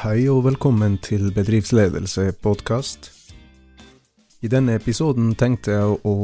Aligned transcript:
Hei 0.00 0.22
og 0.32 0.46
velkommen 0.46 0.94
til 1.04 1.26
Bedriftsledelse 1.36 2.30
podkast. 2.40 3.10
I 4.40 4.48
denne 4.48 4.78
episoden 4.78 5.34
tenkte 5.36 5.74
jeg 5.74 5.98
å 6.08 6.14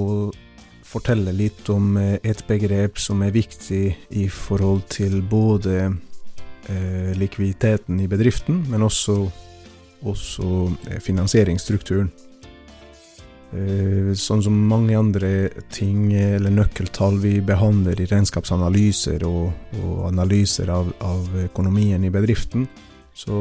fortelle 0.81 1.35
litt 1.37 1.69
om 1.69 1.99
et 2.01 2.41
begrep 2.49 2.97
som 2.97 3.21
er 3.27 3.35
viktig 3.35 3.83
i 4.17 4.25
forhold 4.33 4.87
til 4.95 5.19
både 5.29 5.75
eh, 5.91 7.13
likviditeten 7.21 8.01
i 8.01 8.09
bedriften, 8.09 8.63
men 8.73 8.87
også, 8.89 9.19
også 10.09 10.49
eh, 10.89 10.97
finansieringsstrukturen. 11.11 12.09
Eh, 13.53 14.11
sånn 14.17 14.49
som 14.49 14.57
mange 14.73 14.97
andre 14.97 15.35
ting 15.69 16.15
eller 16.17 16.63
nøkkeltall 16.63 17.21
vi 17.21 17.37
behandler 17.45 18.01
i 18.01 18.09
regnskapsanalyser 18.09 19.29
og, 19.29 19.53
og 19.85 20.05
analyser 20.09 20.73
av, 20.73 20.95
av, 21.05 21.29
økonomien 21.45 22.09
i 22.09 22.17
bedriften, 22.23 22.71
så, 23.17 23.39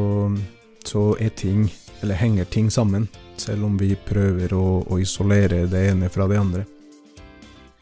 så 0.86 1.04
er 1.20 1.36
ting, 1.36 1.68
eller 2.02 2.16
henger 2.20 2.48
ting 2.48 2.72
sammen 2.72 3.10
selv 3.38 3.68
om 3.68 3.76
vi 3.80 3.92
prøver 4.08 4.54
å, 4.56 4.86
å 4.88 5.00
isolere 5.02 5.66
det 5.68 5.84
ene 5.92 6.10
fra 6.12 6.28
det 6.32 6.40
andre. 6.40 6.64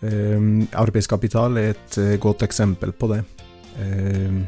Eh, 0.04 0.50
arbeidskapital 0.82 1.62
er 1.62 1.76
et 1.76 1.98
uh, 2.02 2.16
godt 2.22 2.44
eksempel 2.48 2.92
på 2.98 3.14
det. 3.14 3.22
Eh, 3.80 4.42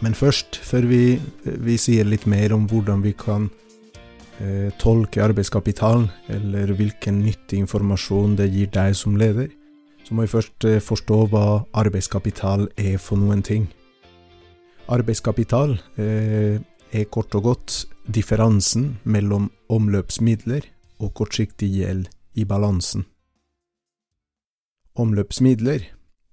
men 0.00 0.16
først, 0.16 0.56
før 0.64 0.86
vi, 0.88 1.02
vi, 1.44 1.76
sier 1.78 2.06
litt 2.08 2.26
mer 2.30 2.54
om 2.56 2.64
hvordan 2.70 3.02
vi 3.04 3.12
kan 3.18 3.48
eh, 4.40 4.70
tolke 4.80 5.22
arbeidskapital, 5.24 6.06
eller 6.32 6.72
hvilken 6.76 7.20
nyttig 7.24 7.60
informasjon 7.64 8.36
det 8.40 8.50
gir 8.52 8.72
deg 8.74 8.96
som 8.98 9.18
leder, 9.20 9.50
så 10.04 10.14
må 10.14 10.26
vi 10.26 10.34
først 10.34 10.66
uh, 10.68 10.80
forstå 10.84 11.22
hva 11.32 11.46
arbeidskapital 11.80 12.68
er 12.76 12.98
for 13.00 13.16
noen 13.20 13.40
ting. 13.44 13.70
Arbeidskapital 14.92 15.78
er 15.96 17.04
kort 17.10 17.34
og 17.34 17.46
godt 17.48 17.76
differansen 18.12 18.98
mellom 19.04 19.48
omløpsmidler 19.72 20.66
og 21.02 21.14
kortsiktig 21.18 21.70
gjeld 21.72 22.08
i 22.34 22.44
balansen. 22.44 23.06
Omløpsmidler, 24.94 25.88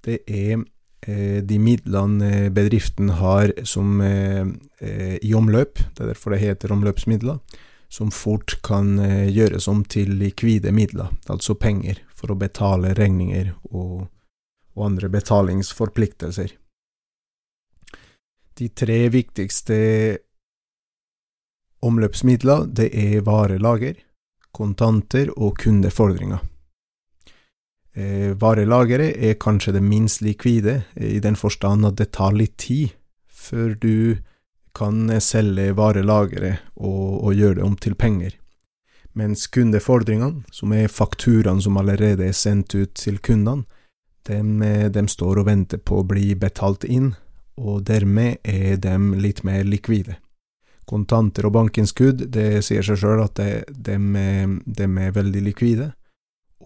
det 0.05 0.19
er 0.27 0.61
eh, 1.07 1.41
de 1.41 1.57
midlene 1.57 2.51
bedriften 2.53 3.09
har 3.17 3.53
som 3.65 4.01
eh, 4.05 4.45
eh, 4.81 5.17
i 5.21 5.33
omløp, 5.33 5.81
det 5.81 6.03
er 6.03 6.11
derfor 6.11 6.35
det 6.35 6.43
heter 6.43 6.73
omløpsmidler, 6.75 7.39
som 7.89 8.11
fort 8.13 8.59
kan 8.65 8.99
eh, 9.01 9.31
gjøres 9.33 9.67
om 9.71 9.81
til 9.83 10.13
likvide 10.19 10.71
midler, 10.71 11.09
altså 11.27 11.57
penger, 11.57 12.03
for 12.13 12.33
å 12.33 12.37
betale 12.37 12.93
regninger 12.97 13.55
og, 13.71 14.11
og 14.77 14.85
andre 14.91 15.09
betalingsforpliktelser. 15.09 16.53
De 18.57 18.67
tre 18.69 19.09
viktigste 19.09 19.77
Omløpsmidler, 21.81 22.67
det 22.69 22.91
er 22.93 23.23
varelager, 23.25 23.95
kontanter 24.53 25.31
og 25.33 25.55
kundefordringer. 25.57 26.43
Eh, 27.95 28.31
varelageret 28.39 29.17
er 29.17 29.39
kanskje 29.41 29.73
det 29.75 29.83
minst 29.83 30.21
likvide, 30.21 30.83
i 30.95 31.19
den 31.19 31.35
forstand 31.35 31.87
at 31.87 31.97
det 31.97 32.11
tar 32.15 32.35
litt 32.37 32.57
tid 32.61 32.93
før 33.27 33.73
du 33.75 34.17
kan 34.77 35.09
selge 35.19 35.73
varelageret 35.75 36.61
og, 36.75 37.25
og 37.25 37.35
gjøre 37.35 37.59
det 37.59 37.65
om 37.65 37.75
til 37.75 37.95
penger. 37.95 38.37
Mens 39.13 39.47
kundefordringene, 39.51 40.45
som 40.55 40.71
er 40.71 40.87
fakturaene 40.87 41.63
som 41.63 41.79
allerede 41.81 42.29
er 42.29 42.37
sendt 42.37 42.75
ut 42.75 42.93
til 42.95 43.19
kundene, 43.19 43.65
de, 44.29 44.37
dem 44.93 45.07
står 45.09 45.41
og 45.41 45.47
venter 45.49 45.81
på 45.81 45.99
å 45.99 46.07
bli 46.07 46.35
betalt 46.37 46.85
inn, 46.85 47.15
og 47.59 47.83
dermed 47.87 48.39
er 48.47 48.77
de 48.81 48.97
litt 49.19 49.43
mer 49.47 49.63
likvide 49.67 50.17
kontanter 50.91 51.47
og 51.47 51.55
bankinnskudd, 51.55 52.25
det 52.33 52.63
sier 52.65 52.85
seg 52.85 52.99
sjøl 52.99 53.23
at 53.23 53.39
de, 53.39 53.95
er, 53.95 54.55
de, 54.65 54.87
er, 54.87 55.13
veldig 55.15 55.43
likvide, 55.45 55.91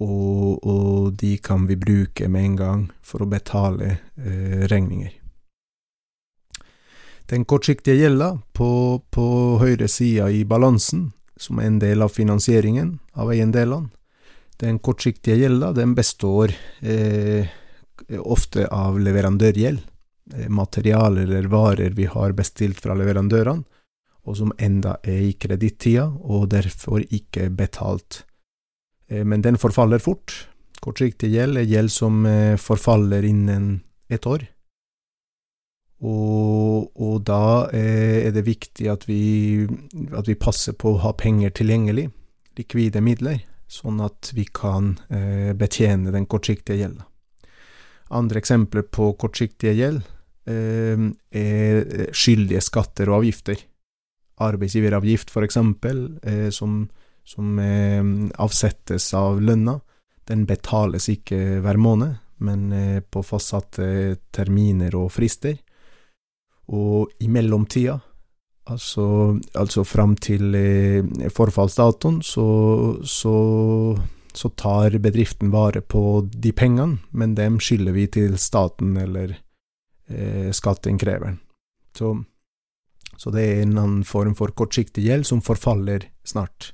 og, 0.02 0.66
og, 0.66 1.12
de 1.20 1.36
kan 1.44 1.68
vi 1.70 1.78
bruke 1.80 2.28
med 2.32 2.50
en 2.50 2.56
gang 2.60 2.82
for 3.06 3.24
å 3.24 3.30
betale 3.32 3.92
eh, 4.18 4.66
regninger. 4.72 5.14
Den 7.30 7.46
kortsiktige 7.50 8.04
gjelda 8.04 8.36
på, 8.54 8.70
på 9.10 9.28
høyre 9.62 9.88
sida 9.90 10.30
i 10.30 10.44
balansen, 10.46 11.10
som 11.38 11.60
er 11.60 11.70
en 11.70 11.80
del 11.82 12.06
av 12.06 12.14
finansieringen 12.16 12.98
av 13.18 13.32
eiendelene, 13.34 13.92
den 14.62 14.78
kortsiktige 14.80 15.36
gjelda 15.42 15.74
består 15.98 16.54
eh, 16.80 17.50
ofte 18.24 18.70
av 18.72 19.00
leverandørgjeld, 19.04 19.82
materialer 20.50 21.28
eller 21.28 21.50
varer 21.52 21.94
vi 21.94 22.08
har 22.10 22.34
bestilt 22.34 22.80
fra 22.82 22.96
leverandørene, 22.98 23.64
og 24.26 24.38
som 24.40 24.54
enda 24.58 24.98
er 25.06 25.28
i 25.28 25.34
kredittida, 25.38 26.08
og 26.10 26.50
derfor 26.54 27.04
ikke 27.04 27.50
betalt. 27.54 28.24
Eh, 29.08 29.24
men 29.26 29.42
den 29.46 29.58
forfaller 29.62 30.02
fort. 30.02 30.34
Kortsiktig 30.82 31.32
gjeld 31.34 31.62
er 31.62 31.70
gjeld 31.70 31.94
som 31.94 32.26
eh, 32.30 32.58
forfaller 32.62 33.26
innen 33.26 33.80
et 34.10 34.26
år. 34.26 34.48
Og, 36.06 36.92
og 37.02 37.22
da 37.26 37.70
eh, 37.74 38.28
er 38.28 38.34
det 38.36 38.46
viktig 38.46 38.90
at 38.92 39.06
vi, 39.10 39.66
at 40.12 40.28
vi, 40.30 40.36
passer 40.36 40.76
på 40.78 40.96
å 40.96 41.04
ha 41.06 41.14
penger 41.18 41.54
tilgjengelig, 41.56 42.10
likvide 42.58 43.02
midler, 43.06 43.44
sånn 43.68 44.02
at 44.06 44.30
vi 44.38 44.46
kan 44.46 44.94
betjene 45.58 46.12
den 46.14 46.28
kortsiktige 46.30 46.78
gjelda. 46.78 47.08
Andre 48.16 48.40
eksempler 48.40 48.86
på 48.94 49.10
kortsiktige 49.20 49.74
gjeld 49.74 50.04
er 50.46 52.12
skyldige 52.14 52.62
skatter 52.62 53.10
og 53.10 53.24
avgifter 53.24 53.64
arbeidsgiveravgift, 54.44 55.32
for 55.32 55.46
eksempel, 55.46 56.06
eh, 56.24 56.50
som, 56.50 56.86
som 57.24 57.60
eh, 57.60 58.04
avsettes 58.42 59.14
av 59.16 59.42
lønna, 59.42 59.80
den 60.26 60.46
betales 60.50 61.10
ikke 61.12 61.62
hver 61.64 61.80
måned, 61.80 62.18
men 62.44 62.72
eh, 62.74 63.00
på 63.00 63.24
fastsatte 63.24 64.18
terminer 64.36 64.96
og 64.98 65.12
frister. 65.16 65.58
Og 66.74 67.14
i 67.22 67.30
mellomtida, 67.30 68.00
altså, 68.72 69.38
altså 69.54 69.86
fram 69.86 70.16
til 70.18 70.56
eh, 70.58 71.30
forfallsdatoen, 71.32 72.20
så, 72.26 72.48
så, 73.06 73.36
så, 74.34 74.52
tar 74.58 74.98
bedriften 75.00 75.54
vare 75.54 75.86
på 75.86 76.26
de 76.34 76.52
pengene, 76.52 77.00
men 77.12 77.38
dem 77.38 77.62
skylder 77.62 77.96
vi 77.96 78.08
til 78.18 78.40
staten 78.42 78.98
eller 78.98 79.38
eh, 80.10 80.52
skatteinnkreveren. 80.56 81.40
Så 81.96 82.16
så 83.18 83.32
det 83.32 83.44
er 83.46 83.62
en 83.64 83.78
annen 83.78 84.04
form 84.08 84.36
for 84.38 84.54
kortsiktig 84.58 85.06
gjeld 85.06 85.28
som 85.28 85.44
forfaller 85.44 86.10
snart. 86.28 86.74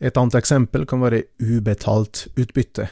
Et 0.00 0.16
annet 0.16 0.38
eksempel 0.38 0.86
kan 0.88 1.02
være 1.02 1.24
ubetalt 1.42 2.28
utbytte. 2.40 2.86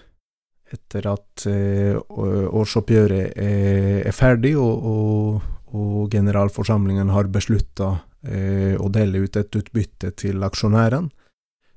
Etter 0.68 1.06
at 1.08 1.46
eh, 1.48 1.96
årsoppgjøret 1.96 3.38
er, 3.40 4.10
ferdig 4.12 4.52
og, 4.60 4.84
og, 4.90 5.46
og 5.72 6.12
generalforsamlingen 6.12 7.14
har 7.14 7.30
beslutta 7.32 7.94
eh, 8.28 8.74
å 8.76 8.90
dele 8.92 9.22
ut 9.24 9.38
et 9.40 9.60
utbytte 9.62 10.12
til 10.20 10.44
aksjonærene, 10.44 11.08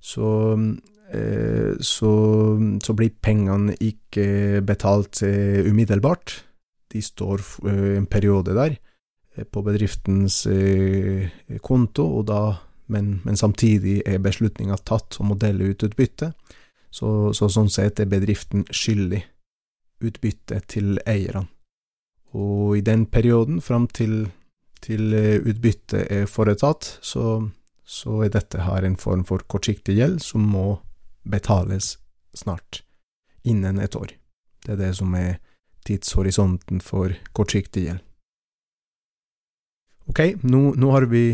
så, 0.01 0.33
eh, 1.15 1.71
så, 1.79 2.13
så, 2.83 2.97
blir 2.97 3.15
pengene 3.23 3.77
ikke 3.79 4.59
betalt 4.67 5.21
umiddelbart. 5.23 6.41
De 6.91 7.01
står 7.01 7.43
en 7.71 8.07
periode 8.09 8.55
der 8.57 8.75
Eh, 9.35 9.43
på 9.43 9.61
bedriftens 9.61 10.45
eh, 10.45 11.29
konto, 11.61 12.23
da, 12.23 12.57
men, 12.91 13.19
men 13.23 13.37
samtidig 13.37 14.01
er 14.05 14.19
beslutninga 14.19 14.77
tatt 14.83 15.19
om 15.23 15.31
å 15.31 15.39
dele 15.39 15.71
ut 15.71 15.83
utbytte. 15.87 16.33
Så, 16.91 17.31
så, 17.33 17.47
sånn 17.47 17.71
sett 17.71 18.01
er 18.03 18.11
bedriften 18.11 18.65
skyldig 18.67 19.21
utbytte 20.03 20.59
til 20.67 20.97
eierne. 21.07 21.45
Og 22.35 22.77
i 22.79 22.83
den 22.83 23.05
perioden, 23.11 23.59
fram 23.63 23.87
til, 23.87 24.25
til 24.83 25.15
eh, 25.15 25.39
utbyttet 25.39 26.11
er 26.11 26.27
foretatt, 26.27 26.97
så, 27.03 27.39
så 27.83 28.21
er 28.25 28.33
dette 28.35 28.65
her 28.67 28.87
en 28.87 28.99
form 28.99 29.23
for 29.27 29.43
kortsiktig 29.47 29.95
gjeld 29.95 30.19
som 30.23 30.43
må 30.51 30.81
betales 31.23 31.95
snart, 32.35 32.83
innen 33.47 33.79
et 33.79 33.95
år. 33.95 34.11
Det 34.65 34.75
er 34.75 34.79
det 34.79 34.93
som 34.99 35.15
er 35.15 35.39
tidshorisonten 35.87 36.81
for 36.83 37.15
kortsiktig 37.33 37.85
gjeld. 37.87 38.03
Ok, 40.11 40.19
nå, 40.43 40.73
nå, 40.75 40.91
har 40.91 41.05
vi, 41.11 41.25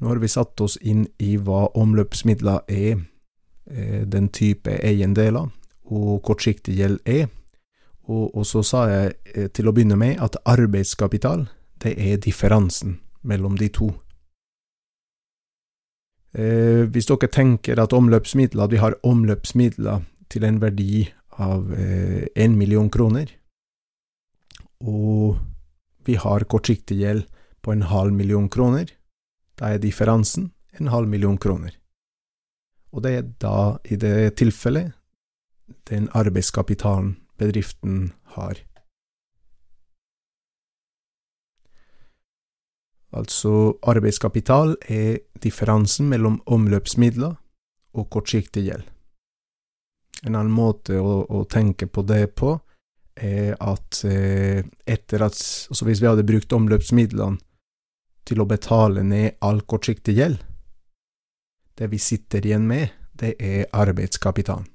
nå, 0.00 0.08
har 0.10 0.20
vi, 0.20 0.28
satt 0.28 0.60
oss 0.60 0.76
inn 0.82 1.06
i 1.22 1.36
hva 1.40 1.70
omløpsmidler 1.78 2.66
er, 2.68 2.98
eh, 3.70 4.02
den 4.04 4.28
type 4.28 4.74
eiendeler, 4.84 5.48
og 5.86 6.22
kortsiktig 6.26 6.76
gjeld 6.76 7.00
er. 7.06 7.28
Og, 8.06 8.36
og, 8.36 8.44
så 8.46 8.62
sa 8.62 8.86
jeg 8.90 9.14
eh, 9.34 9.46
til 9.54 9.68
å 9.68 9.74
begynne 9.74 9.98
med 9.98 10.20
at 10.22 10.38
arbeidskapital, 10.46 11.46
det 11.82 11.94
er 11.98 12.20
differansen 12.22 12.98
mellom 13.26 13.56
de 13.58 13.70
to. 13.72 13.90
Eh, 16.36 16.84
hvis 16.92 17.08
dere 17.08 17.30
tenker 17.32 17.80
at 17.80 17.96
omløpsmidler, 17.96 18.66
at 18.66 18.74
vi 18.74 18.82
har 18.82 18.98
omløpsmidler 19.06 20.04
til 20.30 20.44
en 20.44 20.60
verdi 20.60 21.06
av 21.40 21.72
én 21.72 22.28
eh, 22.36 22.56
million 22.56 22.90
kroner, 22.92 23.30
vi 26.06 26.16
har 26.20 26.46
kortsiktig 26.46 27.00
gjeld 27.00 27.26
på 27.62 27.72
en 27.74 27.88
halv 27.90 28.12
million 28.14 28.48
kroner, 28.48 28.90
Da 29.56 29.70
er 29.72 29.78
differansen 29.80 30.50
en 30.80 30.88
halv 30.92 31.08
million 31.08 31.38
kroner. 31.38 31.72
Og 32.92 33.02
det 33.02 33.12
er 33.16 33.22
da, 33.40 33.78
i 33.84 33.96
det 33.96 34.36
tilfellet, 34.36 34.92
den 35.88 36.08
arbeidskapitalen 36.12 37.16
bedriften 37.38 38.12
har. 38.36 38.60
Altså, 43.16 43.78
arbeidskapital 43.82 44.76
er 44.92 45.22
differansen 45.42 46.08
mellom 46.12 46.40
omløpsmidler 46.46 47.36
og 47.96 48.10
kortsiktig 48.12 48.66
gjeld. 48.68 48.84
En 50.26 50.34
annen 50.34 50.52
måte 50.52 50.98
å, 51.00 51.22
å 51.24 51.44
tenke 51.48 51.88
på 51.88 52.04
det 52.04 52.34
på 52.36 52.58
at 53.16 54.04
eh, 54.04 54.60
etter 54.84 55.22
at 55.24 55.38
Altså 55.70 55.84
hvis 55.88 56.02
vi 56.02 56.08
hadde 56.10 56.26
brukt 56.26 56.52
omløpsmidlene 56.52 57.40
til 58.26 58.42
å 58.42 58.48
betale 58.48 59.04
ned 59.06 59.38
all 59.40 59.62
kortsiktig 59.62 60.16
gjeld, 60.18 60.40
det 61.78 61.90
vi 61.92 61.98
sitter 62.02 62.44
igjen 62.44 62.66
med, 62.66 62.90
det 63.16 63.36
er 63.38 63.68
arbeidskapitalen. 63.72 64.66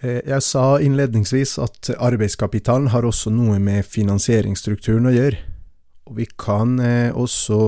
Eh, 0.00 0.22
jeg 0.24 0.42
sa 0.42 0.80
innledningsvis 0.80 1.58
at 1.60 1.92
arbeidskapitalen 1.98 2.88
har 2.94 3.04
også 3.04 3.32
noe 3.34 3.58
med 3.60 3.84
finansieringsstrukturen 3.84 5.10
å 5.10 5.14
gjøre, 5.14 5.42
og 6.08 6.16
vi 6.16 6.26
kan 6.40 6.78
eh, 6.80 7.12
også 7.12 7.60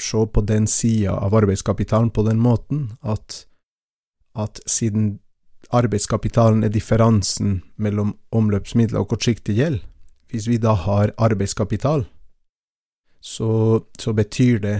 se 0.00 0.24
på 0.32 0.44
den 0.48 0.66
sida 0.66 1.18
av 1.20 1.36
arbeidskapitalen 1.36 2.10
på 2.10 2.24
den 2.26 2.40
måten 2.40 2.88
at, 3.04 3.44
at 4.34 4.62
siden 4.66 5.18
arbeidskapitalen 5.70 6.64
er 6.64 6.72
differansen 6.72 7.62
mellom 7.76 8.14
omløpsmidler 8.32 9.00
og 9.00 9.08
kortsiktig 9.12 9.56
gjeld, 9.58 9.80
hvis 10.30 10.48
vi 10.48 10.58
da 10.60 10.74
har 10.74 11.12
arbeidskapital, 11.18 12.06
så, 13.20 13.80
så 13.98 14.12
betyr 14.12 14.58
det 14.58 14.76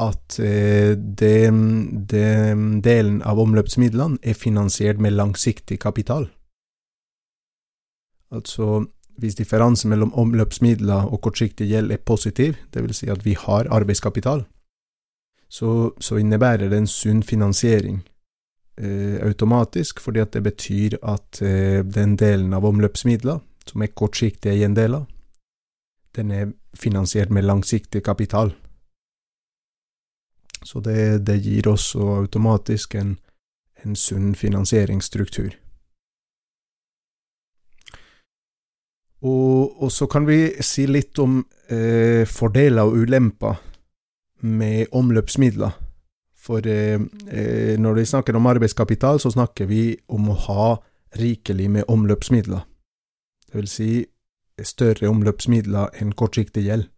at 0.00 0.38
eh, 0.42 0.96
den 0.98 2.80
delen 2.82 3.20
av 3.22 3.38
omløpsmidlene 3.38 4.18
er 4.22 4.34
finansiert 4.34 4.98
med 4.98 5.14
langsiktig 5.14 5.78
kapital. 5.80 6.26
Altså, 8.34 8.86
hvis 9.16 9.38
differansen 9.38 9.92
mellom 9.92 10.14
omløpsmidler 10.18 11.06
og 11.06 11.20
kortsiktig 11.22 11.68
gjeld 11.70 11.92
er 11.94 12.02
positiv, 12.02 12.56
vil 12.74 12.94
si 12.94 13.06
at 13.06 13.24
vi 13.24 13.36
har 13.38 13.70
arbeidskapital, 13.70 14.42
så, 15.48 15.92
så 16.00 16.18
innebærer 16.18 16.68
det 16.68 16.78
en 16.78 16.90
sunn 16.90 17.22
finansiering 17.22 18.02
automatisk, 19.22 20.00
fordi 20.00 20.20
at 20.20 20.32
det 20.34 20.42
betyr 20.42 20.96
at 21.02 21.42
eh, 21.42 21.84
den 21.84 22.16
delen 22.16 22.54
av 22.54 22.64
omløpsmidler 22.64 23.38
som 23.66 23.82
er 23.82 23.92
kortsiktige 23.94 24.56
gjendeler, 24.58 25.04
den 26.16 26.30
er 26.30 26.52
finansiert 26.74 27.30
med 27.30 27.46
langsiktig 27.46 28.02
kapital. 28.02 28.54
Så 30.64 30.80
det, 30.80 31.26
det 31.26 31.42
gir 31.44 31.68
også 31.68 31.98
automatisk 32.24 32.94
en, 32.94 33.18
en 33.84 33.96
sunn 33.96 34.34
finansieringsstruktur. 34.34 35.54
Og, 39.24 39.82
og, 39.82 39.92
så 39.92 40.06
kan 40.06 40.26
vi 40.28 40.52
si 40.60 40.84
litt 40.86 41.18
om 41.18 41.38
eh, 41.72 42.26
fordeler 42.28 42.84
og 42.84 42.98
ulemper 43.04 43.62
med 44.44 44.92
omløpsmidler. 44.92 45.83
For 46.44 46.66
eh, 46.68 47.00
eh, 47.32 47.74
når 47.80 48.00
vi 48.00 48.08
snakker 48.08 48.36
om 48.36 48.46
arbeidskapital, 48.50 49.20
så 49.20 49.32
snakker 49.32 49.68
vi 49.70 49.94
om 50.12 50.28
å 50.28 50.40
ha 50.48 50.66
rikelig 51.16 51.70
med 51.70 51.88
omløpsmidler. 51.88 52.66
Det 53.48 53.60
vil 53.60 53.70
si 53.70 53.92
større 54.64 55.08
omløpsmidler 55.08 55.96
enn 56.02 56.12
kortsiktig 56.12 56.66
gjeld. 56.66 56.90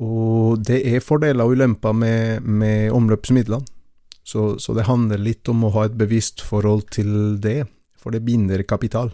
Og 0.00 0.62
det 0.64 0.80
er 0.88 1.04
fordeler 1.04 1.44
og 1.44 1.58
ulemper 1.58 1.92
med, 1.92 2.46
med 2.46 2.88
omløpsmidlene, 2.96 3.66
så, 4.24 4.54
så, 4.62 4.74
det 4.76 4.86
handler 4.86 5.18
litt 5.18 5.48
om 5.50 5.64
å 5.64 5.72
ha 5.74 5.86
et 5.88 5.96
bevisst 5.98 6.42
forhold 6.44 6.86
til 6.94 7.40
det, 7.42 7.64
for 7.98 8.14
det 8.14 8.22
binder 8.22 8.62
kapital. 8.68 9.10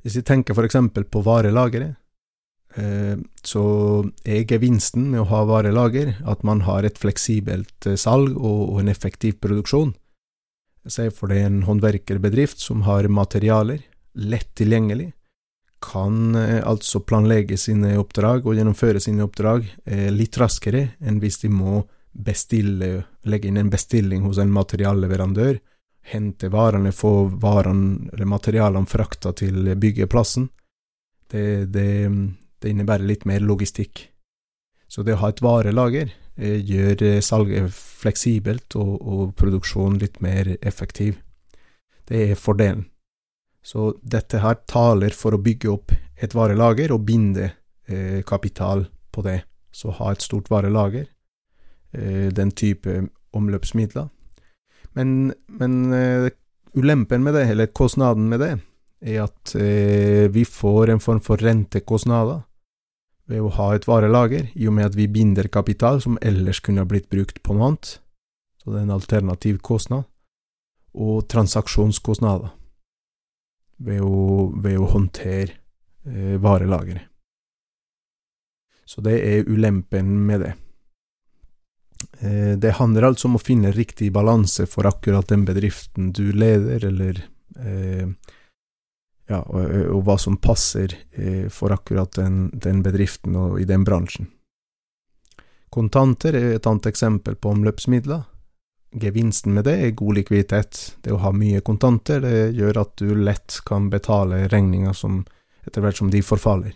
Hvis 0.00 0.16
vi 0.16 0.24
tenker 0.24 0.56
for 0.56 0.66
eksempel 0.66 1.04
på 1.04 1.20
varelageret, 1.26 1.98
så 2.76 3.66
er 4.24 4.44
gevinsten 4.48 5.08
med 5.12 5.22
å 5.22 5.28
ha 5.30 5.44
varelager 5.48 6.14
at 6.28 6.42
man 6.44 6.64
har 6.66 6.84
et 6.84 6.98
fleksibelt 7.00 7.88
eh, 7.88 7.96
salg 8.00 8.36
og, 8.36 8.80
en 8.80 8.92
effektiv 8.92 9.38
produksjon. 9.40 9.94
Se 10.86 11.08
for 11.10 11.32
deg 11.32 11.46
en 11.46 11.62
håndverkerbedrift 11.66 12.60
som 12.62 12.84
har 12.86 13.08
materialer 13.08 13.80
lett 14.16 14.52
tilgjengelig, 14.58 15.12
kan 15.82 16.34
eh, 16.36 16.60
altså 16.66 17.02
planlegge 17.04 17.58
sine 17.60 17.96
oppdrag 18.00 18.46
og 18.46 18.56
gjennomføre 18.56 19.00
sine 19.02 19.24
oppdrag 19.26 19.66
eh, 19.84 20.08
litt 20.12 20.38
raskere 20.40 20.88
enn 21.00 21.20
hvis 21.22 21.42
de 21.44 21.52
må 21.52 21.82
bestille, 22.16 23.04
legge 23.28 23.50
inn 23.50 23.60
en 23.60 23.72
bestilling 23.72 24.24
hos 24.24 24.38
en 24.40 24.52
materialleverandør, 24.52 25.58
hente 26.12 26.48
varene, 26.48 26.92
få 26.94 27.26
varene 27.42 28.10
eller 28.12 28.30
materialene 28.30 28.88
frakta 28.88 29.34
til 29.36 29.74
byggeplassen. 29.76 30.48
Det, 31.28 31.66
det, 31.74 31.90
det, 32.62 32.72
innebærer 32.72 33.06
litt 33.06 33.26
mer 33.28 33.44
logistikk. 33.44 34.06
Så 34.88 35.02
det 35.02 35.16
å 35.16 35.22
ha 35.24 35.30
et 35.32 35.42
varelager 35.42 36.10
eh, 36.36 36.58
gjør 36.60 37.20
salget 37.24 37.72
fleksibelt 37.74 38.76
og, 38.78 38.92
og 39.00 39.32
produksjonen 39.38 40.00
litt 40.02 40.20
mer 40.24 40.56
effektiv. 40.60 41.18
Det 42.06 42.30
er 42.30 42.38
fordelen. 42.38 42.86
Så 43.66 43.96
dette 44.02 44.38
her 44.44 44.60
taler 44.70 45.10
for 45.10 45.34
å 45.34 45.42
bygge 45.42 45.70
opp 45.72 45.92
et 46.22 46.34
varelager 46.38 46.92
og 46.94 47.02
binde 47.08 47.48
eh, 47.90 48.22
kapital 48.26 48.86
på 49.10 49.24
det. 49.26 49.40
Så 49.74 49.90
ha 49.98 50.12
et 50.12 50.22
stort 50.22 50.50
varelager, 50.52 51.08
eh, 51.92 52.28
den 52.30 52.52
type 52.54 53.00
omløpsmidler. 53.36 54.06
Men, 54.94 55.32
men 55.48 55.74
eh, 55.92 56.30
ulempen 56.78 57.26
med 57.26 57.34
det, 57.34 57.48
eller 57.50 57.74
kostnaden 57.74 58.30
med 58.30 58.40
det, 58.40 58.52
er 59.04 59.22
at 59.26 59.54
eh, 59.58 60.26
vi 60.32 60.44
får 60.48 60.92
en 60.92 61.02
form 61.02 61.20
for 61.24 61.40
rentekostnader 61.42 62.42
ved 63.26 63.42
å 63.42 63.52
ha 63.58 63.72
et 63.74 63.86
varelager, 63.88 64.50
i 64.54 64.68
og 64.70 64.76
med 64.76 64.90
at 64.90 64.98
vi 64.98 65.08
binder 65.10 65.48
kapital 65.52 66.00
som 66.02 66.18
ellers 66.22 66.60
kunne 66.62 66.84
ha 66.84 66.88
blitt 66.88 67.10
brukt 67.10 67.42
på 67.42 67.56
noe 67.56 67.72
annet. 67.72 67.96
Så 68.62 68.70
det 68.70 68.80
er 68.80 68.86
en 68.86 68.96
alternativ 68.96 69.58
kostnad. 69.66 70.06
Og 70.96 71.26
transaksjonskostnader 71.28 72.54
ved 73.86 74.00
å, 74.00 74.48
ved 74.54 74.78
å 74.80 74.88
håndtere 74.94 75.58
eh, 76.06 76.38
varelageret. 76.40 77.10
Så 78.86 79.02
det 79.02 79.18
er 79.18 79.50
ulempen 79.50 80.12
med 80.28 80.44
det. 80.44 80.52
Eh, 82.20 82.54
det 82.58 82.76
handler 82.78 83.10
altså 83.10 83.28
om 83.28 83.36
å 83.36 83.42
finne 83.42 83.74
riktig 83.74 84.12
balanse 84.14 84.68
for 84.70 84.88
akkurat 84.88 85.28
den 85.28 85.44
bedriften 85.48 86.12
du 86.14 86.30
leder, 86.32 86.86
eller 86.86 87.20
eh, 87.58 88.06
ja, 89.26 89.40
og, 89.42 89.64
og, 89.64 90.00
hva 90.06 90.16
som 90.22 90.38
passer 90.38 90.94
for 91.50 91.74
akkurat 91.74 92.12
den, 92.18 92.48
den, 92.54 92.82
bedriften 92.84 93.36
og 93.36 93.60
i 93.60 93.66
den 93.66 93.84
bransjen. 93.84 94.28
Kontanter 95.72 96.36
er 96.38 96.54
et 96.56 96.66
annet 96.66 96.86
eksempel 96.92 97.34
på 97.34 97.50
omløpsmidler. 97.50 98.22
Gevinsten 98.96 99.56
med 99.56 99.66
det 99.66 99.74
er 99.82 99.96
god 99.98 100.20
likviditet. 100.20 100.78
Det 101.02 101.12
å 101.12 101.20
ha 101.24 101.32
mye 101.34 101.60
kontanter, 101.66 102.22
det 102.22 102.54
gjør 102.56 102.80
at 102.84 102.94
du 103.02 103.10
lett 103.18 103.58
kan 103.66 103.90
betale 103.92 104.46
regninger 104.48 104.94
som 104.96 105.24
etter 105.66 105.82
hvert 105.82 105.98
som 105.98 106.10
de 106.10 106.22
forfaller, 106.22 106.72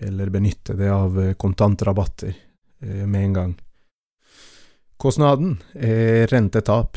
eller 0.00 0.32
benytte 0.32 0.74
det 0.78 0.88
av 0.90 1.20
kontantrabatter 1.36 2.32
med 2.80 3.20
en 3.20 3.36
gang. 3.36 3.54
Kostnaden 4.96 5.58
er 5.74 6.26
rentetap. 6.32 6.96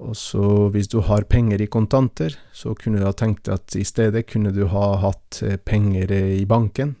Og 0.00 0.16
så 0.16 0.72
hvis 0.72 0.88
du 0.88 1.00
har 1.04 1.28
penger 1.28 1.60
i 1.60 1.68
kontanter, 1.68 2.32
så 2.56 2.72
kunne 2.74 2.98
du 3.00 3.04
ha 3.04 3.12
tenkt 3.12 3.48
at 3.52 3.76
i 3.76 3.84
stedet 3.84 4.26
kunne 4.30 4.50
du 4.56 4.66
ha 4.72 4.96
hatt 5.02 5.42
eh, 5.44 5.56
penger 5.60 6.12
i 6.40 6.46
banken, 6.48 6.96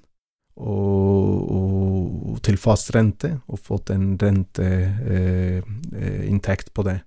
og, 0.60 1.50
og, 1.50 2.40
til 2.44 2.56
fast 2.60 2.92
rente, 2.94 3.40
og 3.48 3.58
fått 3.64 3.90
en 3.94 4.18
renteinntekt 4.20 6.68
eh, 6.68 6.74
på 6.74 6.82
det. 6.88 6.98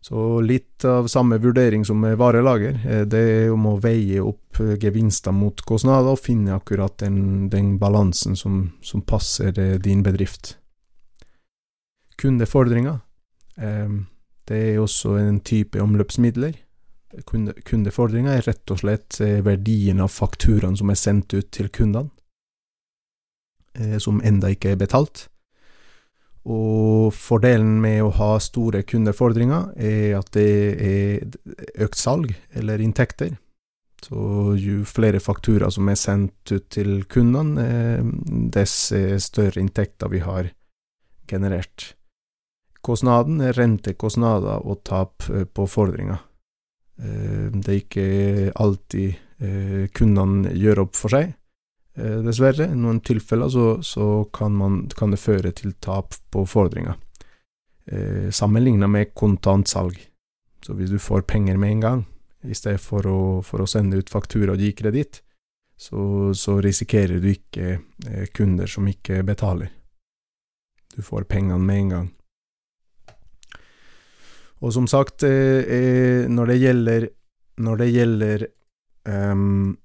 Så 0.00 0.40
litt 0.40 0.84
av 0.84 1.06
samme 1.12 1.36
vurdering 1.38 1.84
som 1.84 2.00
med 2.00 2.16
varelager, 2.18 2.80
eh, 2.86 3.04
det 3.04 3.18
er 3.18 3.50
om 3.52 3.66
å 3.68 3.76
veie 3.82 4.22
opp 4.24 4.60
gevinster 4.80 5.32
mot 5.32 5.60
kostnader 5.66 6.14
og 6.14 6.22
finne 6.22 6.56
akkurat 6.56 6.98
den, 7.02 7.50
den 7.52 7.76
balansen 7.78 8.36
som, 8.36 8.70
som, 8.82 9.02
passer 9.02 9.58
eh, 9.58 9.76
din 9.78 10.02
bedrift. 10.02 10.56
Kundefordringer, 12.20 13.00
det 13.60 14.56
er 14.56 14.78
også 14.80 15.18
en 15.20 15.40
type 15.44 15.80
omløpsmidler 15.82 16.54
kunde, 17.26 17.54
kundefordringa 17.66 18.36
er 18.36 18.46
rett 18.46 18.72
og 18.72 18.82
slett 18.82 19.20
eh, 19.24 19.40
verdien 19.44 20.00
av 20.02 20.12
fakturaen 20.14 20.78
som 20.78 20.92
er 20.92 20.98
sendt 20.98 21.34
ut 21.34 21.50
til 21.54 21.70
kundene, 21.74 22.10
eh, 23.78 23.98
som 24.02 24.22
enda 24.24 24.52
ikke 24.52 24.74
er 24.74 24.80
betalt. 24.80 25.26
Og 26.50 27.12
fordelen 27.12 27.80
med 27.82 28.00
å 28.02 28.12
ha 28.16 28.32
store 28.40 28.82
kundefordringer 28.88 29.74
er 29.76 30.16
at 30.16 30.30
det 30.32 30.50
er 30.80 31.84
økt 31.84 32.00
salg, 32.00 32.32
eller 32.56 32.80
inntekter. 32.80 33.36
Så 34.00 34.16
Så 34.16 34.56
jo 34.56 34.84
flere 34.88 35.20
fakturaer 35.20 35.70
som 35.70 35.88
er 35.88 35.98
sendt 36.00 36.52
ut 36.52 36.70
til 36.72 37.04
kundene, 37.04 37.60
eh, 37.60 38.04
dess 38.50 38.92
større 39.20 39.60
inntekter 39.60 40.08
vi 40.08 40.24
har 40.24 40.48
generert. 41.28 41.94
Kostnaden 42.84 43.42
er 43.44 43.56
rentekostnader 43.58 44.64
og 44.64 44.82
tap 44.88 45.26
på 45.26 45.66
fordringer. 45.68 46.22
Det 47.00 47.68
er 47.68 47.76
ikke 47.76 48.06
alltid 48.60 49.90
kundene 49.96 50.52
gjør 50.56 50.82
opp 50.86 50.96
for 50.96 51.12
seg, 51.12 51.34
dessverre. 52.24 52.70
I 52.72 52.78
noen 52.80 53.02
tilfeller 53.04 53.52
så, 53.52 53.66
så 53.84 54.06
kan, 54.32 54.56
man, 54.56 54.82
kan, 54.96 55.12
det 55.12 55.20
føre 55.20 55.52
til 55.56 55.74
tap 55.80 56.16
på 56.32 56.46
fordringer, 56.48 56.96
sammenlignet 58.32 58.92
med 58.92 59.12
kontantsalg. 59.12 60.00
Så 60.64 60.76
hvis 60.76 60.92
du 60.92 60.98
får 61.00 61.28
penger 61.28 61.60
med 61.60 61.76
en 61.76 61.84
gang, 61.84 62.02
i 62.42 62.56
stedet 62.56 62.80
for 62.80 63.06
å, 63.06 63.20
for 63.44 63.64
å 63.64 63.68
sende 63.68 64.00
ut 64.00 64.12
faktura 64.12 64.54
og 64.54 64.62
gi 64.62 64.72
kreditt, 64.76 65.20
så, 65.80 66.32
så, 66.36 66.58
risikerer 66.60 67.20
du 67.20 67.30
ikke 67.32 67.66
eh, 67.72 68.26
kunder 68.36 68.68
som 68.68 68.88
ikke 68.88 69.22
betaler. 69.24 69.70
Du 70.92 71.00
får 71.04 71.24
pengene 71.30 71.60
med 71.64 71.84
en 71.84 71.92
gang. 71.94 72.08
Og 74.60 74.72
som 74.76 74.86
sagt, 74.86 75.22
eh, 75.24 75.64
eh 75.64 76.28
når 76.28 76.46
det 76.46 76.58
gjelder, 76.60 77.08
når 77.58 77.76
det 77.76 77.88
gjelder 77.94 78.46
um, 79.08 79.78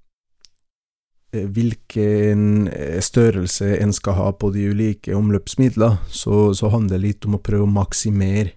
hvilken 1.32 2.68
eh, 2.68 3.00
størrelse 3.04 3.78
en 3.80 3.94
skal 3.94 4.14
ha 4.20 4.32
på 4.32 4.52
de 4.52 4.70
ulike 4.72 5.16
omløpsmidler, 5.16 5.98
så, 6.08 6.54
så 6.54 6.70
handler 6.70 6.98
det 6.98 7.08
litt 7.08 7.26
om 7.26 7.36
å 7.36 7.44
prøve 7.44 7.68
å 7.68 7.72
maksimere 7.72 8.54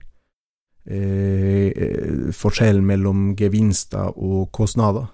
Eh, 0.90 1.68
eh, 1.76 2.30
forskjellen 2.32 2.86
mellom 2.88 3.34
gevinster 3.36 4.08
og 4.16 4.48
kostnader. 4.56 5.04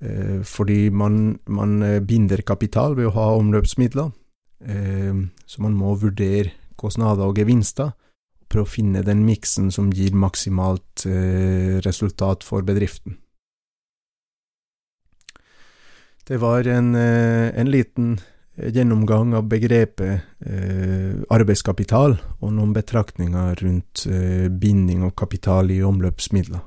Eh, 0.00 0.40
fordi 0.40 0.88
man, 0.88 1.36
man, 1.44 1.82
binder 2.08 2.40
kapital 2.40 2.96
ved 2.96 3.10
å 3.10 3.16
ha 3.18 3.26
omløpsmidler, 3.36 4.16
så 4.60 5.62
man 5.64 5.72
må 5.72 5.94
vurdere 5.96 6.50
kostnader 6.76 7.30
og 7.30 7.38
gevinster, 7.40 7.94
prøve 8.50 8.66
å 8.66 8.74
finne 8.74 9.04
den 9.06 9.22
miksen 9.24 9.70
som 9.70 9.92
gir 9.94 10.12
maksimalt 10.18 11.06
resultat 11.86 12.42
for 12.44 12.66
bedriften. 12.66 13.14
Det 16.26 16.38
var 16.42 16.66
en, 16.68 16.92
en 16.94 17.70
liten 17.70 18.18
gjennomgang 18.68 19.34
av 19.34 19.48
begrepet 19.48 20.20
eh, 20.46 21.14
arbeidskapital 21.32 22.16
og 22.40 22.52
noen 22.52 22.74
betraktninger 22.76 23.62
rundt 23.62 24.04
eh, 24.10 24.48
binding 24.50 25.04
av 25.06 25.14
kapital 25.18 25.70
i 25.72 25.80
omløpsmidler. 25.86 26.64